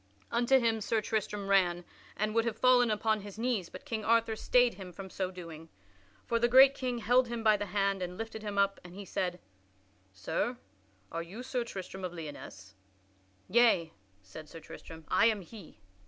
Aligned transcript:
Unto 0.31 0.57
him 0.57 0.81
Sir 0.81 0.99
Tristram 0.99 1.47
ran, 1.47 1.85
and 2.17 2.33
would 2.33 2.43
have 2.45 2.57
fallen 2.57 2.89
upon 2.89 3.21
his 3.21 3.37
knees, 3.37 3.69
but 3.69 3.85
King 3.85 4.03
Arthur 4.03 4.35
stayed 4.35 4.73
him 4.73 4.91
from 4.91 5.11
so 5.11 5.29
doing. 5.29 5.69
For 6.25 6.39
the 6.39 6.47
great 6.47 6.73
king 6.73 6.97
held 6.97 7.27
him 7.27 7.43
by 7.43 7.55
the 7.55 7.67
hand 7.67 8.01
and 8.01 8.17
lifted 8.17 8.41
him 8.41 8.57
up, 8.57 8.79
and 8.83 8.95
he 8.95 9.05
said, 9.05 9.39
"Sir, 10.11 10.57
are 11.11 11.21
you 11.21 11.43
Sir 11.43 11.63
Tristram 11.63 12.03
of 12.03 12.13
Lyonesse?" 12.15 12.73
"Yea," 13.47 13.93
said 14.23 14.49
Sir 14.49 14.59
Tristram, 14.59 15.05
"I 15.07 15.27
am 15.27 15.41
he." 15.41 15.77